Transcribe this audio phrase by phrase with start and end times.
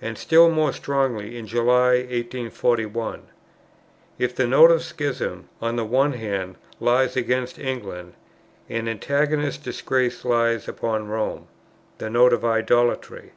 [0.00, 3.22] And still more strongly, in July, 1841:
[4.16, 8.12] "If the Note of schism, on the one hand, lies against England,
[8.68, 11.48] an antagonist disgrace lies upon Rome,
[11.98, 13.32] the Note of idolatry.